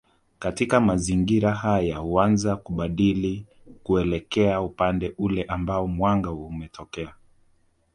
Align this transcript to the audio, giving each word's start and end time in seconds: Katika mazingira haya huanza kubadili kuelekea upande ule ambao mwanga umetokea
Katika 0.39 0.79
mazingira 0.81 1.55
haya 1.55 1.97
huanza 1.97 2.55
kubadili 2.55 3.45
kuelekea 3.83 4.61
upande 4.61 5.13
ule 5.17 5.43
ambao 5.43 5.87
mwanga 5.87 6.31
umetokea 6.31 7.13